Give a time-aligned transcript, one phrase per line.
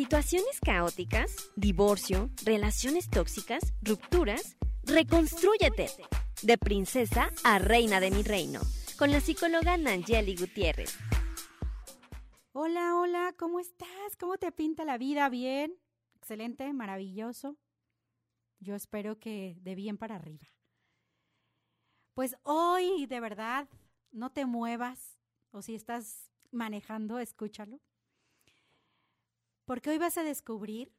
[0.00, 5.90] situaciones caóticas, divorcio, relaciones tóxicas, rupturas, reconstrúyete.
[6.40, 8.62] De princesa a reina de mi reino,
[8.98, 10.96] con la psicóloga Nangeli Gutiérrez.
[12.52, 14.16] Hola, hola, ¿cómo estás?
[14.18, 15.28] ¿Cómo te pinta la vida?
[15.28, 15.74] ¿Bien?
[16.14, 17.58] Excelente, maravilloso.
[18.58, 20.46] Yo espero que de bien para arriba.
[22.14, 23.68] Pues hoy, de verdad,
[24.12, 25.18] no te muevas,
[25.50, 27.82] o si estás manejando, escúchalo.
[29.70, 30.92] Porque hoy vas a descubrir,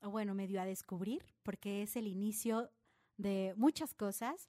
[0.00, 2.70] o bueno, medio a descubrir, porque es el inicio
[3.16, 4.48] de muchas cosas,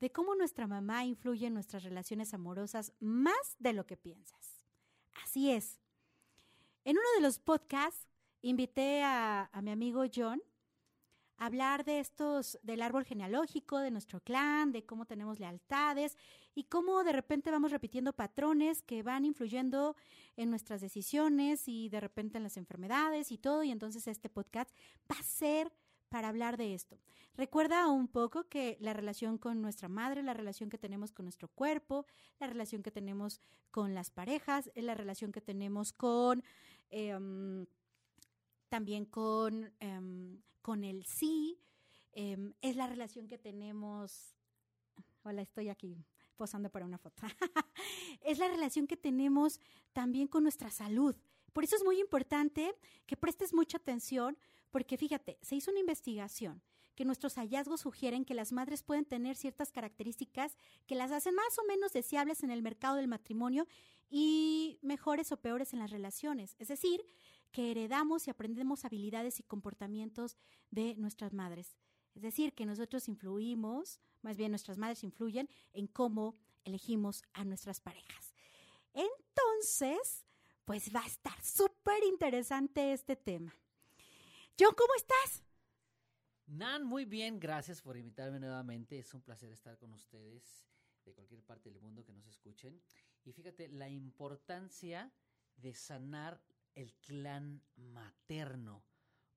[0.00, 4.62] de cómo nuestra mamá influye en nuestras relaciones amorosas más de lo que piensas.
[5.22, 5.78] Así es.
[6.86, 8.08] En uno de los podcasts
[8.40, 10.40] invité a, a mi amigo John
[11.44, 16.16] hablar de estos, del árbol genealógico, de nuestro clan, de cómo tenemos lealtades
[16.54, 19.96] y cómo de repente vamos repitiendo patrones que van influyendo
[20.36, 23.64] en nuestras decisiones y de repente en las enfermedades y todo.
[23.64, 24.70] Y entonces este podcast
[25.10, 25.72] va a ser
[26.08, 26.98] para hablar de esto.
[27.34, 31.48] Recuerda un poco que la relación con nuestra madre, la relación que tenemos con nuestro
[31.48, 32.06] cuerpo,
[32.38, 36.44] la relación que tenemos con las parejas, la relación que tenemos con...
[36.90, 37.66] Em,
[38.72, 41.60] también con, em, con el sí,
[42.14, 44.34] em, es la relación que tenemos,
[45.24, 46.06] hola, estoy aquí
[46.36, 47.20] posando para una foto,
[48.22, 49.60] es la relación que tenemos
[49.92, 51.14] también con nuestra salud.
[51.52, 54.38] Por eso es muy importante que prestes mucha atención,
[54.70, 56.62] porque fíjate, se hizo una investigación
[56.94, 60.56] que nuestros hallazgos sugieren que las madres pueden tener ciertas características
[60.86, 63.66] que las hacen más o menos deseables en el mercado del matrimonio
[64.08, 66.54] y mejores o peores en las relaciones.
[66.58, 67.02] Es decir,
[67.52, 70.36] que heredamos y aprendemos habilidades y comportamientos
[70.70, 71.76] de nuestras madres.
[72.14, 77.80] Es decir, que nosotros influimos, más bien nuestras madres influyen en cómo elegimos a nuestras
[77.80, 78.34] parejas.
[78.92, 80.24] Entonces,
[80.64, 83.54] pues va a estar súper interesante este tema.
[84.58, 85.42] John, ¿cómo estás?
[86.46, 88.98] Nan, muy bien, gracias por invitarme nuevamente.
[88.98, 90.66] Es un placer estar con ustedes
[91.04, 92.80] de cualquier parte del mundo que nos escuchen.
[93.24, 95.10] Y fíjate la importancia
[95.56, 96.40] de sanar
[96.74, 98.84] el clan materno.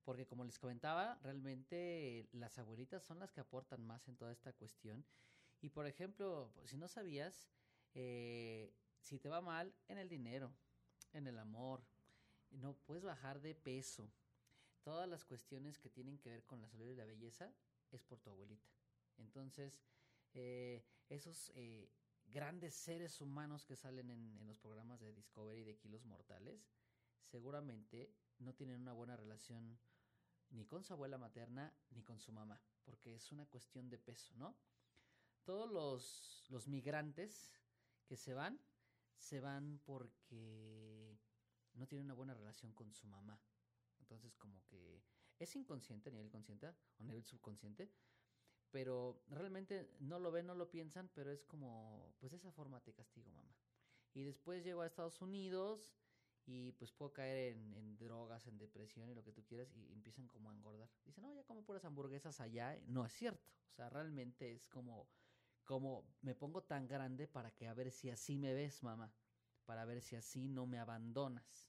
[0.04, 4.52] Porque como les comentaba, realmente las abuelitas son las que aportan más en toda esta
[4.52, 5.04] cuestión.
[5.60, 7.48] Y por ejemplo, si no sabías,
[7.94, 10.52] eh, si te va mal en el dinero,
[11.12, 11.84] en el amor,
[12.50, 14.12] no puedes bajar de peso.
[14.82, 17.52] Todas las cuestiones que tienen que ver con la salud y la belleza
[17.90, 18.70] es por tu abuelita.
[19.16, 19.82] Entonces,
[20.34, 21.90] eh, esos eh,
[22.26, 26.68] grandes seres humanos que salen en, en, los programas de Discovery de Kilos Mortales,
[27.26, 29.78] seguramente no tienen una buena relación
[30.50, 34.34] ni con su abuela materna ni con su mamá, porque es una cuestión de peso,
[34.36, 34.56] ¿no?
[35.44, 37.52] Todos los, los migrantes
[38.06, 38.60] que se van,
[39.16, 41.18] se van porque
[41.74, 43.40] no tienen una buena relación con su mamá.
[43.98, 45.02] Entonces, como que
[45.38, 47.90] es inconsciente a nivel consciente o a nivel subconsciente,
[48.70, 52.80] pero realmente no lo ven, no lo piensan, pero es como, pues de esa forma
[52.80, 53.54] te castigo, mamá.
[54.14, 55.94] Y después llego a Estados Unidos
[56.46, 60.28] y pues puedo caer en, drogas, en depresión y lo que tú quieras y empiezan
[60.28, 60.88] como a engordar.
[61.04, 62.78] Dicen, no, ya como puras hamburguesas allá.
[62.86, 63.50] No es cierto.
[63.72, 65.08] O sea, realmente es como,
[65.64, 69.12] como me pongo tan grande para que a ver si así me ves, mamá.
[69.64, 71.68] Para ver si así no me abandonas.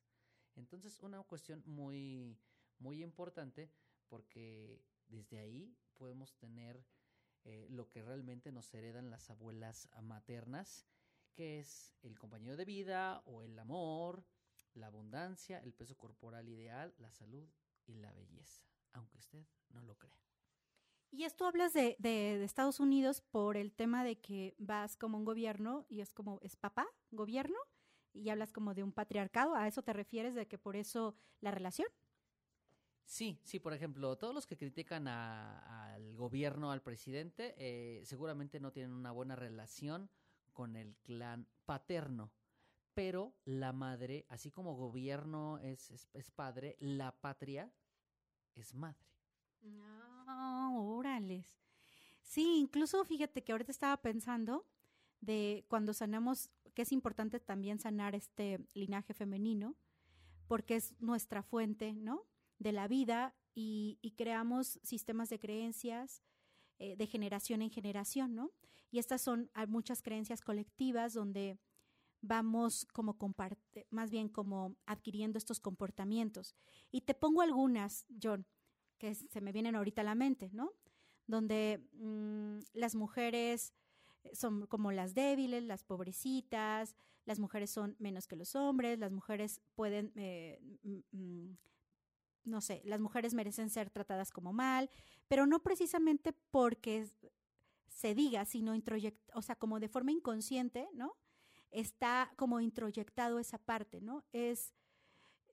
[0.55, 2.37] Entonces, una cuestión muy,
[2.77, 3.71] muy importante
[4.07, 6.85] porque desde ahí podemos tener
[7.45, 10.85] eh, lo que realmente nos heredan las abuelas maternas,
[11.33, 14.23] que es el compañero de vida o el amor,
[14.77, 17.47] la abundancia, el peso corporal ideal, la salud
[17.85, 20.21] y la belleza, aunque usted no lo crea.
[21.09, 25.17] Y esto hablas de, de, de, Estados Unidos por el tema de que vas como
[25.17, 27.57] un gobierno y es como, es papá, gobierno,
[28.13, 29.55] y hablas como de un patriarcado.
[29.55, 31.87] ¿A eso te refieres de que por eso la relación?
[33.05, 38.59] Sí, sí, por ejemplo, todos los que critican a, al gobierno, al presidente, eh, seguramente
[38.59, 40.09] no tienen una buena relación
[40.51, 42.33] con el clan paterno
[42.97, 47.71] pero la madre, así como gobierno es, es, padre, la patria
[48.55, 49.05] es madre.
[49.61, 51.59] No, órales.
[52.23, 54.65] Sí, incluso fíjate que ahorita estaba pensando
[55.21, 59.75] de cuando sanamos, que es importante también sanar este linaje femenino,
[60.47, 62.25] porque es nuestra fuente, ¿no?
[62.57, 66.23] De la vida y, y creamos sistemas de creencias
[66.79, 68.53] eh, de generación en generación, ¿no?
[68.89, 71.59] Y estas son hay muchas creencias colectivas donde
[72.21, 73.17] vamos como
[73.89, 76.55] más bien como adquiriendo estos comportamientos.
[76.91, 78.45] Y te pongo algunas, John,
[78.97, 80.71] que se me vienen ahorita a la mente, ¿no?
[81.27, 83.73] Donde mmm, las mujeres
[84.33, 89.61] son como las débiles, las pobrecitas, las mujeres son menos que los hombres, las mujeres
[89.75, 90.59] pueden, eh,
[92.43, 94.89] no sé, las mujeres merecen ser tratadas como mal,
[95.27, 97.09] pero no precisamente porque
[97.87, 98.73] se diga, sino
[99.33, 101.15] o sea, como de forma inconsciente, ¿no?
[101.71, 104.23] Está como introyectado esa parte, ¿no?
[104.31, 104.73] Es,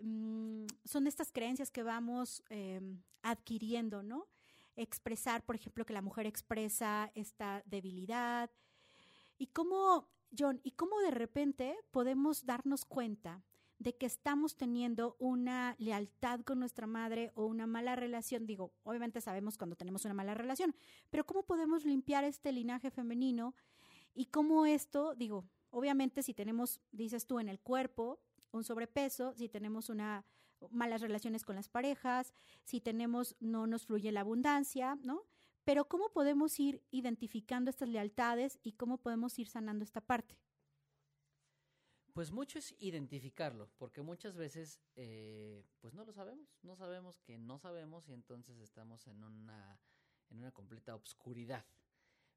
[0.01, 4.29] mm, son estas creencias que vamos em, adquiriendo, ¿no?
[4.77, 8.51] Expresar, por ejemplo, que la mujer expresa esta debilidad.
[9.39, 13.45] Y cómo, John, y cómo de repente podemos darnos cuenta
[13.79, 18.47] de que estamos teniendo una lealtad con nuestra madre o una mala relación.
[18.47, 20.75] Digo, obviamente sabemos cuando tenemos una mala relación,
[21.11, 23.55] pero ¿cómo podemos limpiar este linaje femenino?
[24.15, 25.45] Y cómo esto, digo,
[25.75, 28.21] obviamente si tenemos, dices tú, en el cuerpo
[28.53, 30.25] un sobrepeso, si tenemos una
[30.71, 32.33] malas relaciones con las parejas,
[32.63, 35.25] si tenemos no nos fluye la abundancia, ¿no?
[35.65, 40.39] Pero ¿cómo podemos ir identificando estas lealtades y cómo podemos ir sanando esta parte?
[42.13, 47.37] Pues mucho es identificarlo, porque muchas veces eh, pues no lo sabemos, no sabemos que
[47.37, 49.81] no sabemos y entonces estamos en una,
[50.31, 51.67] en una completa obscuridad.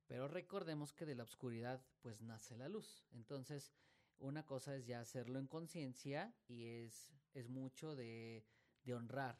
[0.07, 3.05] Pero recordemos que de la obscuridad pues nace la luz.
[3.11, 3.73] Entonces,
[4.19, 8.45] una cosa es ya hacerlo en conciencia y es, es mucho de,
[8.83, 9.39] de, honrar,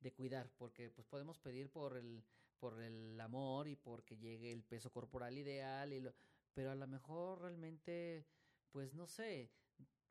[0.00, 2.24] de cuidar, porque pues podemos pedir por el,
[2.58, 6.12] por el amor y porque llegue el peso corporal ideal, y lo,
[6.52, 8.26] pero a lo mejor realmente
[8.70, 9.50] pues no sé,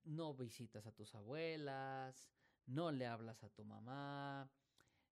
[0.03, 2.31] no visitas a tus abuelas,
[2.65, 4.49] no le hablas a tu mamá,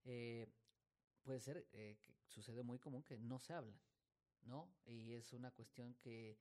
[0.03, 0.47] eh,
[1.21, 3.79] puede ser eh, que sucede muy común que no se hablan,
[4.43, 4.69] ¿no?
[4.85, 6.37] Y es una cuestión que,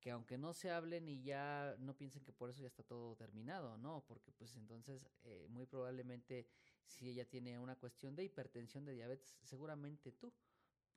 [0.00, 3.16] que aunque no se hablen y ya no piensen que por eso ya está todo
[3.16, 4.04] terminado, ¿no?
[4.06, 6.46] Porque pues entonces eh, muy probablemente
[6.86, 10.32] si ella tiene una cuestión de hipertensión, de diabetes, seguramente tú,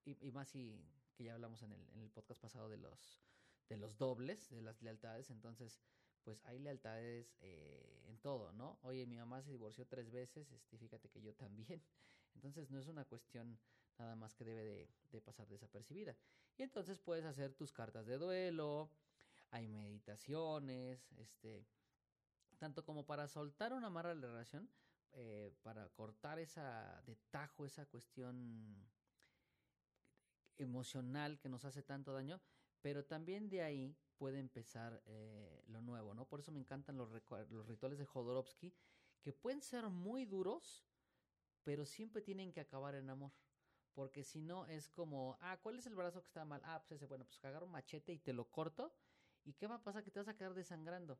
[0.05, 0.81] y, más si
[1.15, 3.21] que ya hablamos en el, en el podcast pasado de los
[3.67, 5.79] de los dobles de las lealtades, entonces
[6.23, 8.77] pues hay lealtades eh, en todo, ¿no?
[8.81, 11.81] Oye, mi mamá se divorció tres veces, este, fíjate que yo también.
[12.35, 13.57] Entonces no es una cuestión
[13.99, 16.15] nada más que debe de, pasar desapercibida.
[16.57, 18.89] Y entonces puedes hacer tus cartas de duelo,
[19.51, 21.65] hay meditaciones, este,
[22.57, 24.69] tanto como para soltar una mala relación,
[25.11, 28.89] eh, para cortar esa de tajo, esa cuestión
[30.57, 32.39] emocional que nos hace tanto daño,
[32.81, 36.25] pero también de ahí puede empezar eh, lo nuevo, ¿no?
[36.25, 37.09] Por eso me encantan los,
[37.49, 38.73] los rituales de Jodorowsky,
[39.21, 40.85] que pueden ser muy duros,
[41.63, 43.31] pero siempre tienen que acabar en amor.
[43.93, 46.61] Porque si no es como, ah, ¿cuál es el brazo que está mal?
[46.63, 48.93] Ah, pues ese, bueno, pues agarro un machete y te lo corto.
[49.43, 50.03] ¿Y qué va a pasar?
[50.03, 51.19] Que te vas a quedar desangrando.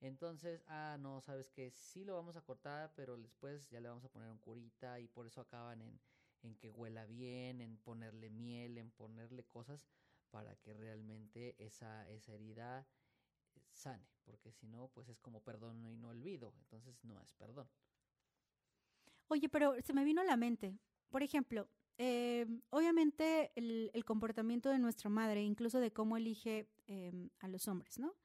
[0.00, 4.04] Entonces, ah, no, sabes que sí lo vamos a cortar, pero después ya le vamos
[4.04, 6.00] a poner un curita y por eso acaban en,
[6.42, 9.86] en que huela bien, en ponerle miel, en ponerle cosas
[10.30, 12.86] para que realmente esa, esa herida
[13.72, 17.68] sane, porque si no, pues es como perdón y no olvido, entonces no es perdón.
[19.28, 20.78] Oye, pero se me vino a la mente,
[21.14, 27.46] por ejemplo, eh, obviamente el, comportamiento de nuestra madre, incluso de cómo elige em, a
[27.46, 28.16] los hombres, ¿no?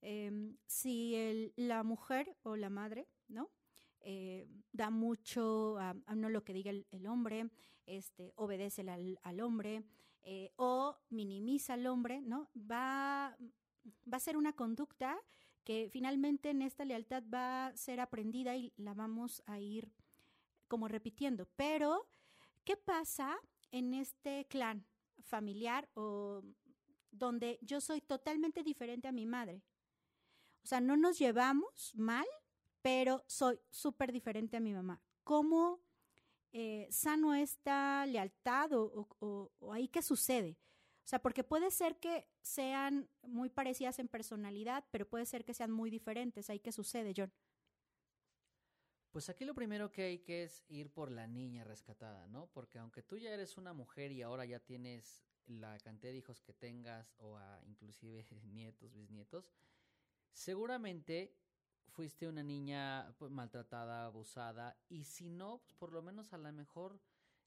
[0.00, 3.52] Em, si la mujer o la madre, ¿no?
[4.00, 7.48] Eh, da mucho a, no lo que diga el, hombre,
[7.86, 9.84] este, obedece al, al hombre,
[10.24, 12.50] eh, o minimiza al hombre, ¿no?
[12.56, 13.38] Va,
[14.12, 15.16] va a ser una conducta
[15.62, 19.92] que finalmente en esta lealtad va a ser aprendida y la vamos a ir
[20.68, 21.48] como repitiendo.
[21.56, 22.08] Pero,
[22.64, 23.38] ¿qué pasa
[23.70, 24.86] en este clan
[25.22, 26.42] familiar o
[27.10, 29.62] donde yo soy totalmente diferente a mi madre?
[30.62, 32.26] O sea, no nos llevamos mal,
[32.82, 35.02] pero soy súper diferente a mi mamá.
[35.24, 35.80] ¿Cómo
[36.52, 40.58] eh, sano esta lealtad o, ahí qué sucede?
[41.04, 45.54] O sea, porque puede ser que sean muy parecidas en personalidad, pero puede ser que
[45.54, 46.50] sean muy diferentes.
[46.50, 47.32] ¿Ahí qué sucede, John?
[49.18, 52.46] Pues aquí lo primero que hay que es ir por la niña rescatada, ¿no?
[52.52, 56.40] Porque aunque tú ya eres una mujer y ahora ya tienes la cantidad de hijos
[56.40, 59.50] que tengas o inclusive nietos, bisnietos,
[60.30, 61.34] seguramente
[61.88, 66.52] fuiste una niña pues, maltratada, abusada, y si no, pues por lo menos a lo
[66.52, 67.00] mejor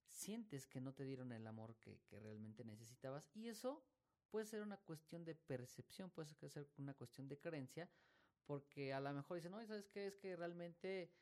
[0.10, 3.82] sientes que no te dieron el amor que, que realmente necesitabas, y eso
[4.30, 7.90] puede ser una cuestión de percepción, puede ser una cuestión de creencia,
[8.44, 10.08] porque a lo mejor dicen, no, ¿sabes qué?
[10.08, 11.14] Es que realmente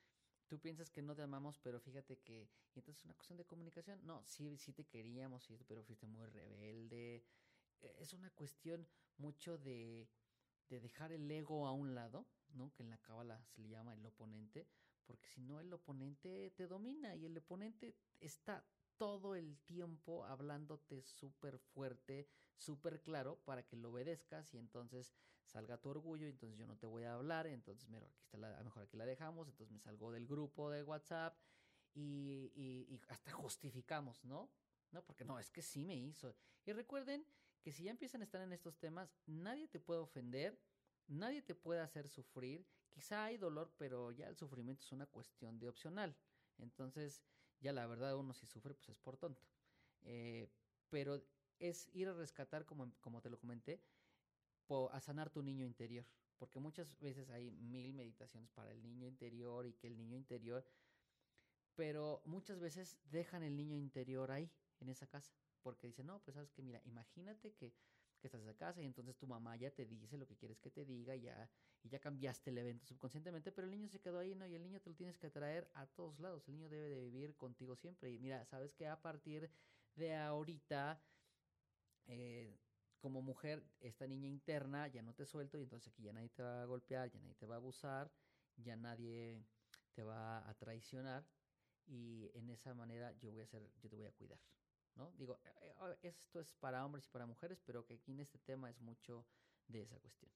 [0.50, 3.46] tú piensas que no te amamos, pero fíjate que, y entonces es una cuestión de
[3.46, 7.24] comunicación, no, sí, sí te queríamos, sí, pero fuiste muy rebelde,
[7.82, 8.88] e, es una cuestión
[9.18, 10.10] mucho de,
[10.70, 12.74] de dejar el ego a un lado ¿no?
[12.74, 14.68] Que en la cábala se le llama el oponente,
[15.06, 18.66] porque si no el oponente te domina y el oponente está
[18.98, 22.28] todo el tiempo hablándote súper fuerte,
[22.58, 25.14] súper claro para que lo obedezcas y entonces
[25.50, 28.84] salga tu orgullo, entonces yo no te voy a hablar, entonces aquí, está la, mejor
[28.84, 31.38] aquí la dejamos, entonces me salgo del grupo de WhatsApp
[31.94, 34.50] y, y hasta justificamos, ¿no?
[34.92, 36.36] No, porque no, es que sí me hizo.
[36.66, 37.26] Y recuerden
[37.62, 40.60] que si ya empiezan a estar en estos temas, nadie te puede ofender,
[41.08, 42.66] nadie te puede hacer sufrir.
[42.90, 46.16] Quizá hay dolor, pero ya el sufrimiento es una cuestión de opcional.
[46.58, 47.22] Entonces,
[47.60, 49.44] ya la verdad, uno si sufre, pues es por tonto.
[50.02, 50.50] Eh,
[50.90, 51.22] pero
[51.60, 53.82] es ir a rescatar, como, como te lo comenté,
[54.92, 56.06] a sanar tu niño interior.
[56.38, 60.66] Porque muchas veces hay mil meditaciones para el niño interior y que el niño interior,
[61.76, 64.50] pero muchas veces dejan el niño interior ahí,
[64.80, 65.34] en esa casa.
[65.62, 67.74] Porque dicen, no, pues sabes que, mira, imagínate que,
[68.20, 70.60] que estás en esa casa y entonces tu mamá ya te dice lo que quieres
[70.60, 71.50] que te diga y ya,
[71.84, 74.46] y ya cambiaste el evento subconscientemente, pero el niño se quedó ahí, ¿no?
[74.48, 76.48] Y el niño te lo tienes que traer a todos lados.
[76.48, 78.12] El niño debe de vivir contigo siempre.
[78.12, 79.50] Y mira, sabes que a partir
[79.96, 81.02] de ahorita,
[82.08, 82.58] eh,
[83.00, 86.44] como mujer, esta niña interna ya no te suelto y entonces aquí ya nadie te
[86.44, 88.12] va a golpear, ya nadie te va a abusar,
[88.58, 89.44] ya nadie
[89.94, 91.26] te va a traicionar
[91.88, 94.40] y en esa manera yo voy a ser, yo te voy a cuidar.
[94.96, 95.12] ¿no?
[95.18, 98.38] Digo, eh, eh, esto es para hombres y para mujeres, pero que aquí en este
[98.40, 99.26] tema es mucho
[99.68, 100.32] de esa cuestión.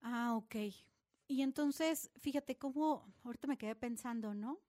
[0.00, 0.56] Ah, ok.
[1.26, 4.60] Y entonces, fíjate cómo, ahorita me quedé pensando, ¿no?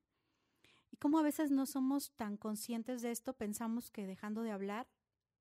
[0.91, 4.87] Y cómo a veces no somos tan conscientes de esto, pensamos que dejando de hablar,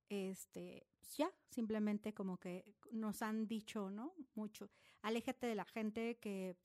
[0.08, 4.14] este, pues ya, simplemente como que nos han dicho, ¿no?
[4.34, 4.70] Mucho,
[5.02, 6.56] aléjate de la gente que,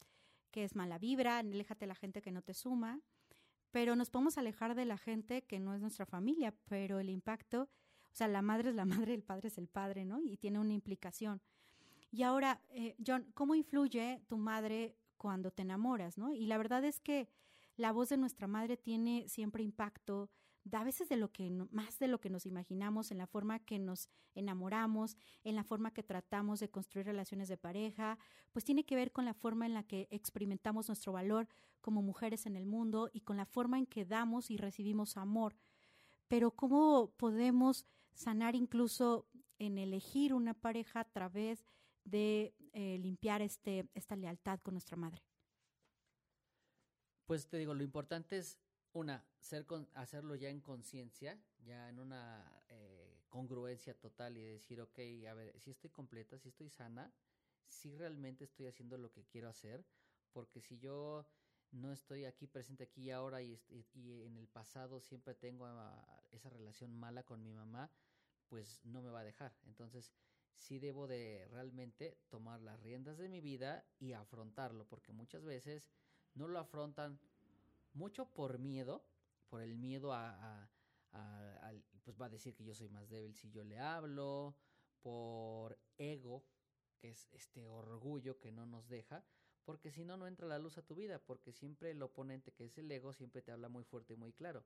[0.51, 3.01] que es mala vibra, aléjate de la gente que no te suma
[3.71, 7.63] pero nos podemos alejar de la gente que no es nuestra familia, pero el impacto,
[7.63, 10.21] o sea, la madre es la madre, el padre es el padre, ¿no?
[10.21, 11.41] Y tiene una implicación.
[12.11, 16.33] Y ahora, eh, John, ¿cómo influye tu madre cuando te enamoras, ¿no?
[16.33, 17.29] Y la verdad es que
[17.75, 20.29] la voz de nuestra madre tiene siempre impacto,
[20.71, 23.79] a veces de lo que más de lo que nos imaginamos en la forma que
[23.79, 28.17] nos enamoramos, en la forma que tratamos de construir relaciones de pareja,
[28.51, 31.47] pues tiene que ver con la forma en la que experimentamos nuestro valor
[31.81, 35.55] como mujeres en el mundo y con la forma en que damos y recibimos amor.
[36.27, 41.65] Pero cómo podemos sanar incluso en elegir una pareja a través
[42.03, 45.23] de eh, limpiar este, esta lealtad con nuestra madre.
[47.25, 48.57] Pues te digo, lo importante es
[48.93, 54.81] una, ser con, hacerlo ya en conciencia, ya en una eh, congruencia total y decir,
[54.81, 57.13] ok, a ver, si estoy completa, si estoy sana,
[57.67, 59.85] si realmente estoy haciendo lo que quiero hacer,
[60.31, 61.27] porque si yo
[61.71, 63.61] no estoy aquí presente aquí y ahora y,
[63.93, 65.67] y, en el pasado siempre tengo
[66.31, 67.91] esa relación mala con mi mamá,
[68.47, 69.55] pues no me va a dejar.
[69.65, 70.11] Entonces,
[70.57, 75.87] sí debo de realmente tomar las riendas de mi vida y afrontarlo, porque muchas veces
[76.33, 77.19] no lo afrontan
[77.99, 79.03] mucho por miedo,
[79.49, 80.71] por el miedo a,
[82.03, 84.55] pues va a decir que yo soy más débil si yo le hablo,
[85.01, 86.45] por ego,
[86.97, 89.23] que es este orgullo que no nos deja,
[89.65, 92.65] porque si no, no entra la luz a tu vida, porque siempre el oponente, que
[92.65, 94.63] es el ego, siempre te habla muy fuerte y muy claro.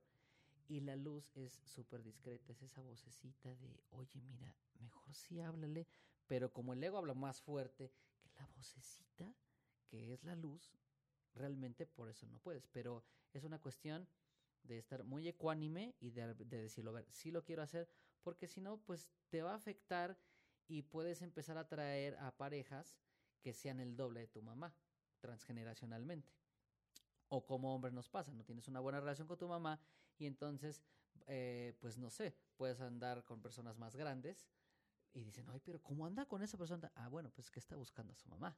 [0.68, 5.86] Y la luz es súper discreta, es esa vocecita de, oye, mira, mejor sí háblale,
[6.26, 9.34] pero como el ego habla más fuerte que la vocecita,
[9.88, 10.72] que es la luz,
[11.34, 12.66] realmente por eso no puedes.
[12.68, 14.08] Pero es una cuestión
[14.62, 17.88] de estar muy ecuánime y de, decirlo, a ver, sí lo quiero hacer,
[18.22, 20.18] porque si no, pues te va a afectar
[20.66, 22.96] y puedes empezar a traer a parejas
[23.42, 24.74] que sean el doble de tu mamá,
[25.20, 26.32] transgeneracionalmente.
[27.28, 29.80] O como hombre nos pasa, no tienes una buena relación con tu mamá
[30.16, 30.82] y entonces,
[31.26, 34.48] eh, pues no sé, puedes andar con personas más grandes
[35.12, 36.90] y dicen, ay, pero ¿cómo anda con esa persona?
[36.94, 38.56] Ah, bueno, pues que está buscando a su mamá.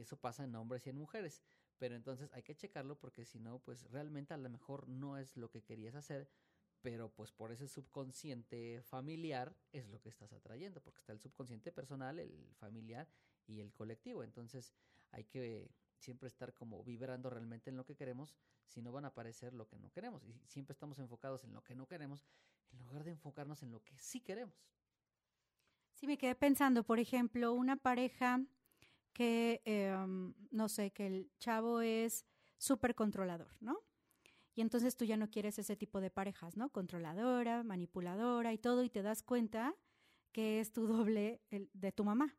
[0.00, 1.42] Eso pasa en hombres y en mujeres.
[1.78, 5.36] Pero entonces hay que checarlo porque si no, pues realmente a lo mejor no es
[5.36, 6.28] lo que querías hacer,
[6.82, 11.72] pero pues por ese subconsciente familiar es lo que estás atrayendo, porque está el subconsciente
[11.72, 13.08] personal, el familiar
[13.46, 14.22] y el colectivo.
[14.22, 14.74] Entonces
[15.10, 19.08] hay que siempre estar como vibrando realmente en lo que queremos, si no van a
[19.08, 20.24] aparecer lo que no queremos.
[20.24, 22.24] Y siempre estamos enfocados en lo que no queremos,
[22.72, 24.54] en lugar de enfocarnos en lo que sí queremos.
[25.94, 28.40] Sí, me quedé pensando, por ejemplo, una pareja
[29.18, 32.24] que, em, no sé, que el chavo es
[32.56, 33.80] súper controlador, ¿no?
[34.54, 36.70] Y entonces tú ya no quieres ese tipo de parejas, ¿no?
[36.70, 39.74] Controladora, manipuladora y todo, y te das cuenta
[40.30, 42.36] que es tu doble el, de tu mamá.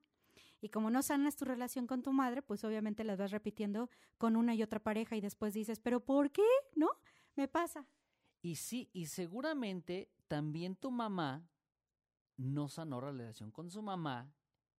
[0.61, 4.37] Y como no sanas tu relación con tu madre, pues obviamente las vas repitiendo con
[4.37, 6.47] una y otra pareja y después dices, pero ¿por qué?
[6.77, 6.91] ¿No?
[7.35, 7.85] Me pasa.
[8.41, 11.45] Y sí, y seguramente también tu mamá
[12.37, 14.33] no sanó la relación con su mamá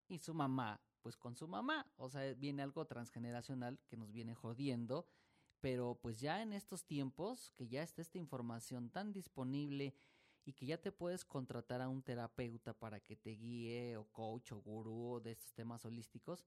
[0.08, 1.86] y su mamá pues con su mamá.
[1.96, 5.06] O sea, viene algo transgeneracional que nos viene jodiendo.
[5.60, 9.94] Pero pues ya en estos tiempos, que ya está esta información tan disponible
[10.44, 14.52] y que ya te puedes contratar a un terapeuta para que te guíe o coach
[14.52, 16.46] o gurú de estos temas holísticos,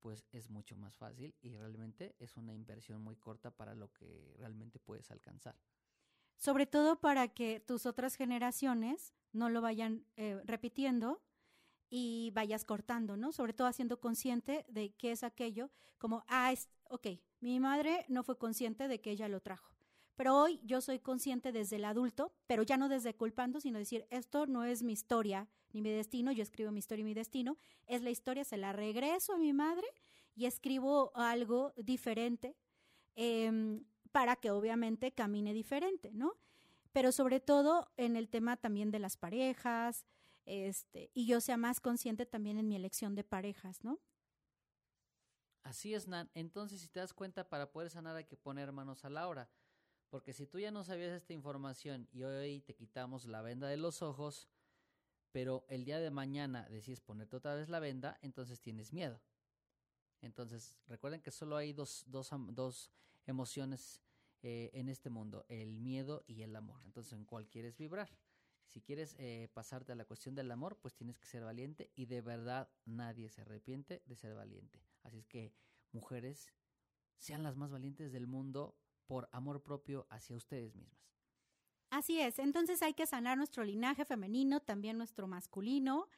[0.00, 4.34] pues es mucho más fácil y realmente es una inversión muy corta para lo que
[4.38, 5.56] realmente puedes alcanzar.
[6.36, 11.22] Sobre todo para que tus otras generaciones no lo vayan eh, repitiendo
[11.88, 13.32] y vayas cortando, ¿no?
[13.32, 17.08] Sobre todo haciendo consciente de qué es aquello, como, ah, es, ok,
[17.40, 19.76] mi madre no fue consciente de que ella lo trajo.
[20.16, 24.06] Pero hoy yo soy consciente desde el adulto, pero ya no desde culpando, sino decir,
[24.10, 27.58] esto no es mi historia ni mi destino, yo escribo mi historia y mi destino,
[27.86, 29.86] es la historia, se la regreso a mi madre
[30.34, 32.56] y escribo algo diferente
[33.14, 36.32] em, para que obviamente camine diferente, ¿no?
[36.92, 40.06] Pero sobre todo en el tema también de las parejas,
[40.46, 44.00] este, y yo sea más consciente también en mi elección de parejas, ¿no?
[45.62, 46.30] Así es, Nan.
[46.34, 49.50] Entonces, si te das cuenta, para poder sanar hay que poner manos a la obra.
[50.08, 53.76] Porque si tú ya no sabías esta información y hoy te quitamos la venda de
[53.76, 54.48] los ojos,
[55.32, 59.20] pero el día de mañana decides ponerte otra vez la venda, entonces tienes miedo.
[60.22, 62.92] Entonces, recuerden que solo hay dos, dos, dos
[63.26, 64.00] emociones
[64.42, 66.80] eh, en este mundo, el miedo y el amor.
[66.84, 68.08] Entonces, ¿en cuál quieres vibrar?
[68.66, 72.06] Si quieres eh, pasarte a la cuestión del amor, pues tienes que ser valiente y
[72.06, 74.82] de verdad nadie se arrepiente de ser valiente.
[75.02, 75.54] Así es que,
[75.92, 76.52] mujeres,
[77.16, 81.06] sean las más valientes del mundo por amor propio hacia ustedes mismas.
[81.90, 86.08] Así es, entonces hay que sanar nuestro linaje femenino, también nuestro masculino.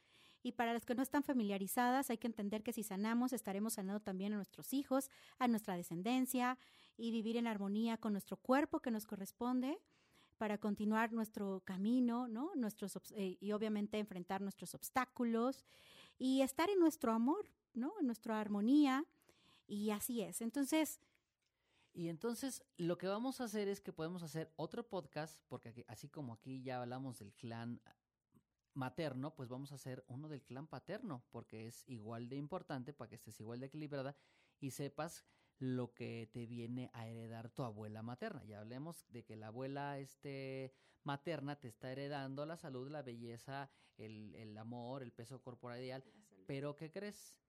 [0.42, 4.00] Y para las que no están familiarizadas, hay que entender que si sanamos, estaremos sanando
[4.00, 6.58] también a nuestros hijos, a nuestra descendencia
[6.96, 9.78] y vivir en armonía con nuestro cuerpo que nos corresponde
[10.38, 12.52] para continuar nuestro camino, ¿no?
[12.54, 15.66] Nuestros, eh, y obviamente enfrentar nuestros obstáculos
[16.18, 17.92] y estar en nuestro amor, ¿no?
[18.00, 19.04] En nuestra armonía.
[19.66, 20.40] Y así es.
[20.40, 21.00] Entonces,
[21.92, 26.08] y entonces lo que vamos a hacer es que podemos hacer otro podcast, porque así
[26.08, 27.80] como aquí ya hablamos del clan
[28.74, 33.08] materno, pues vamos a hacer uno del clan paterno, porque es igual de importante para
[33.08, 34.16] que estés igual de equilibrada
[34.60, 35.24] y sepas
[35.58, 38.44] lo que te viene a heredar tu abuela materna.
[38.44, 40.72] Ya hablemos de que la abuela este,
[41.04, 46.04] materna te está heredando la salud, la belleza, el, el amor, el peso corporal ideal.
[46.46, 47.40] Pero ¿qué crees?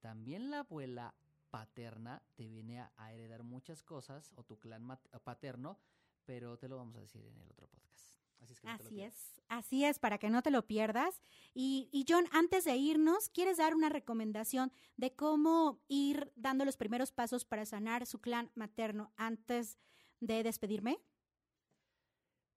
[0.00, 1.14] También la abuela
[1.50, 4.86] paterna te viene a, heredar muchas cosas, o tu clan
[5.24, 5.78] paterno,
[6.24, 8.17] pero te lo vamos a decir en el otro podcast.
[8.40, 11.20] Así es, así, es así es, para que no te lo pierdas.
[11.54, 16.76] Y, y, John, antes de irnos, ¿quieres dar una recomendación de cómo ir dando los
[16.76, 19.78] primeros pasos para sanar su clan materno antes
[20.20, 20.98] de despedirme?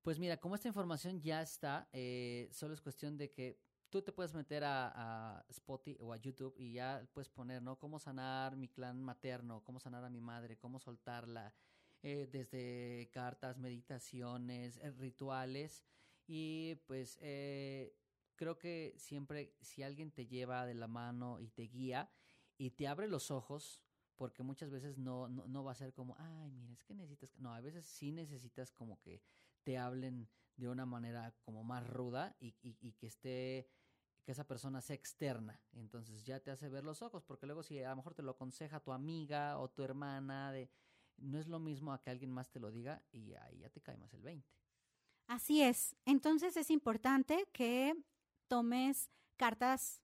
[0.02, 4.12] Pues mira, como esta información ya está, eh, solo es cuestión de que tú te
[4.12, 7.78] puedes meter a, Spotify o a YouTube y ya puedes poner, ¿no?
[7.78, 11.54] Cómo sanar mi clan materno, cómo sanar a mi madre, cómo soltarla,
[12.04, 15.84] eh, desde cartas, meditaciones, eh, rituales.
[16.28, 17.96] Y pues eh,
[18.36, 22.12] creo que siempre si alguien te lleva de la mano y te guía
[22.58, 23.84] y te abre los ojos,
[24.16, 27.54] porque muchas veces no, no, va a ser como, ay, mira, es que necesitas, no,
[27.54, 29.24] a veces sí necesitas como que
[29.64, 33.70] te hablen de una manera como más ruda y, y que esté
[34.24, 35.60] que esa persona sea externa.
[35.74, 38.32] Entonces ya te hace ver los ojos, porque luego si a lo mejor te lo
[38.32, 40.70] aconseja tu amiga o tu hermana, de,
[41.22, 43.82] no es lo mismo a que alguien más te lo diga y ahí ya te
[43.82, 44.48] cae más el 20.
[45.28, 45.96] Así es.
[46.06, 47.96] Entonces es importante que
[48.48, 50.02] tomes cartas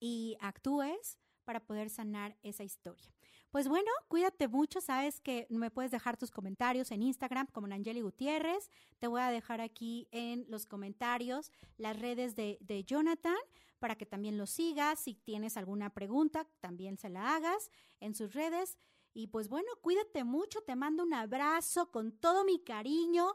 [0.00, 3.14] y actúes para poder sanar esa historia.
[3.50, 4.80] Pues bueno, cuídate mucho.
[4.80, 8.70] Sabes que me puedes dejar tus comentarios en Instagram como Nangeli Gutiérrez.
[8.98, 13.36] Te voy a dejar aquí en los comentarios las redes de, de Jonathan
[13.78, 14.98] para que también lo sigas.
[14.98, 18.76] Si tienes alguna pregunta, también se la hagas en sus redes.
[19.16, 20.60] Y pues bueno, cuídate mucho.
[20.60, 23.32] Te mando un abrazo con todo mi cariño.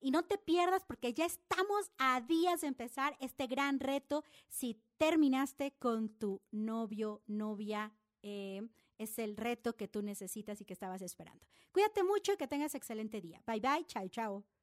[0.00, 4.22] Y no te pierdas porque ya estamos a días de empezar este gran reto.
[4.48, 7.92] Si terminaste con tu novio, novia,
[8.22, 8.62] eh,
[8.96, 11.44] es el reto que tú necesitas y que estabas esperando.
[11.72, 13.42] Cuídate mucho y que tengas excelente día.
[13.44, 14.53] Bye bye, chao, chao.